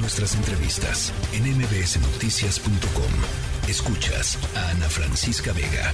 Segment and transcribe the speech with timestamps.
[0.00, 3.68] Nuestras entrevistas en mbsnoticias.com.
[3.68, 5.92] Escuchas a Ana Francisca Vega.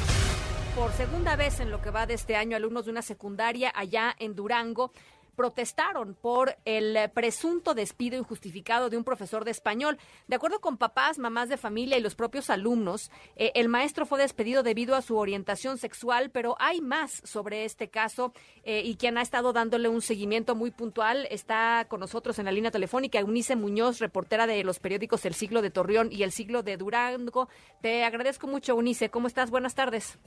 [0.77, 4.15] Por segunda vez en lo que va de este año, alumnos de una secundaria allá
[4.19, 4.93] en Durango
[5.35, 9.99] protestaron por el presunto despido injustificado de un profesor de español.
[10.29, 14.19] De acuerdo con papás, mamás de familia y los propios alumnos, eh, el maestro fue
[14.19, 18.33] despedido debido a su orientación sexual, pero hay más sobre este caso
[18.65, 22.53] eh, y quien ha estado dándole un seguimiento muy puntual está con nosotros en la
[22.53, 26.63] línea telefónica, Eunice Muñoz, reportera de los periódicos El Siglo de Torreón y El Siglo
[26.63, 27.49] de Durango.
[27.81, 29.11] Te agradezco mucho, Eunice.
[29.11, 29.51] ¿Cómo estás?
[29.51, 30.19] Buenas tardes.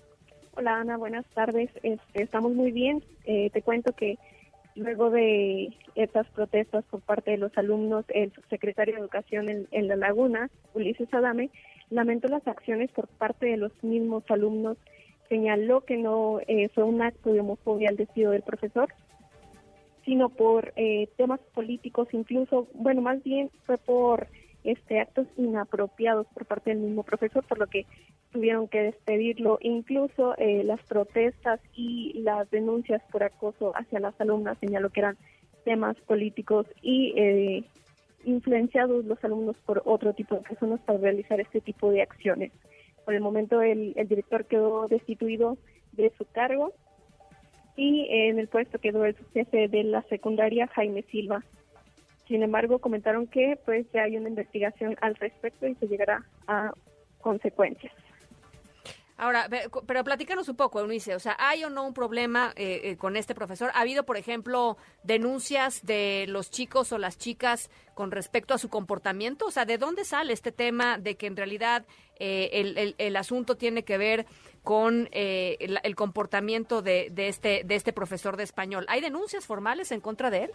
[0.56, 1.70] Hola Ana, buenas tardes.
[1.84, 3.04] Este, estamos muy bien.
[3.26, 4.18] Eh, te cuento que
[4.78, 9.96] Luego de estas protestas por parte de los alumnos, el subsecretario de Educación en, La
[9.96, 11.50] Laguna, Ulises Adame,
[11.90, 14.78] lamentó las acciones por parte de los mismos alumnos,
[15.30, 18.94] señaló que no eh, fue un acto de homofobia al despido del profesor,
[20.06, 24.28] sino por eh, temas políticos, incluso, bueno, más bien fue por
[24.64, 27.88] este actos inapropiados por parte del mismo profesor, por lo que
[28.38, 29.58] tuvieron que despedirlo.
[29.62, 35.18] Incluso eh, las protestas y las denuncias por acoso hacia las alumnas señaló que eran
[35.66, 37.64] temas políticos y eh,
[38.26, 42.52] influenciados los alumnos por otro tipo de personas para realizar este tipo de acciones.
[43.06, 45.58] Por el momento el, director quedó destituido
[45.94, 46.74] de su cargo
[47.76, 51.44] y en el puesto quedó el jefe de la secundaria, Jaime Silva.
[52.28, 56.72] Sin embargo, comentaron que pues ya hay una investigación al respecto y se llegará a
[57.20, 57.94] consecuencias.
[59.20, 59.50] Ahora,
[59.88, 63.18] pero platícanos un poco, Eunice, o sea, ¿hay o no un problema eh, eh, con
[63.18, 63.72] este profesor?
[63.74, 68.70] ¿Ha habido, por ejemplo, denuncias de los chicos o las chicas con respecto a su
[68.70, 69.48] comportamiento?
[69.48, 71.84] O sea, ¿de dónde sale este tema de que en realidad
[72.20, 74.28] eh, el, asunto tiene que ver
[74.64, 78.86] con el, comportamiento de, este, de este profesor de español?
[78.88, 80.52] ¿Hay denuncias formales en contra de él?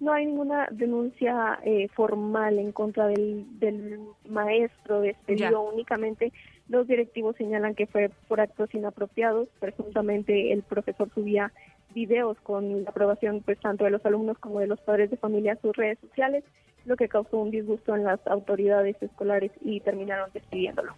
[0.00, 1.60] No hay ninguna denuncia
[1.94, 6.32] formal en contra del, del maestro despedido, únicamente
[6.68, 9.48] los directivos señalan que fue por actos inapropiados.
[9.60, 11.52] Presuntamente el profesor subía
[11.94, 15.52] videos con la aprobación pues tanto de los alumnos como de los padres de familia
[15.52, 16.42] a sus redes sociales,
[16.84, 20.94] lo que causó un disgusto en las autoridades escolares y terminaron despidiéndolo.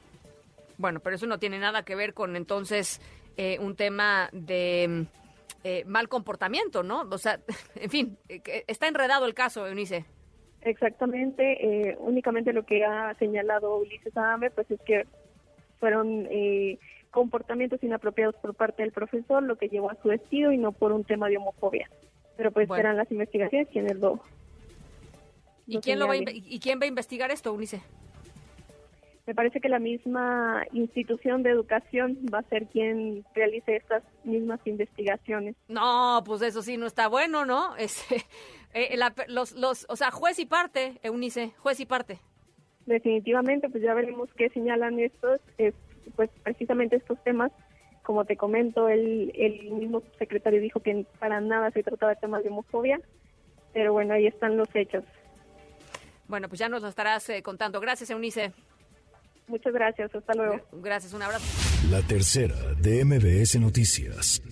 [0.78, 3.00] Bueno, pero eso no tiene nada que ver con entonces
[3.36, 5.06] eh, un tema de
[5.68, 7.00] eh, mal comportamiento, ¿no?
[7.10, 7.40] O sea,
[7.74, 10.04] en fin, eh, está enredado el caso, Eunice.
[10.62, 15.06] Exactamente, únicamente lo que ha señalado Ulises Adame, pues es que
[15.80, 16.78] fueron eh,
[17.10, 20.92] comportamientos inapropiados por parte del profesor, lo que llevó a su despido y no por
[20.92, 21.90] un tema de homofobia.
[22.36, 24.20] Pero pues eran las investigaciones quienes lo...
[25.66, 27.82] ¿Y, quién lo va a, ¿Y quién va a investigar esto, Unice?
[29.26, 34.60] Me parece que la misma institución de educación va a ser quien realice estas mismas
[34.64, 35.56] investigaciones.
[35.68, 37.76] No, pues eso sí no está bueno, ¿no?
[37.78, 38.24] Este,
[38.74, 38.96] eh,
[39.28, 42.20] los, los, o sea, juez y parte, Eunice, juez y parte
[42.86, 45.40] definitivamente, pues ya veremos qué señalan estos,
[46.14, 47.52] pues precisamente estos temas.
[48.02, 52.44] Como te comento, el, el mismo secretario dijo que para nada se trataba de temas
[52.44, 53.00] de homofobia,
[53.72, 55.04] pero bueno, ahí están los hechos.
[56.28, 57.80] Bueno, pues ya nos lo estarás eh, contando.
[57.80, 58.52] Gracias, Eunice.
[59.48, 60.60] Muchas gracias, hasta luego.
[60.72, 61.44] Gracias, un abrazo.
[61.90, 64.42] La tercera de MBS Noticias.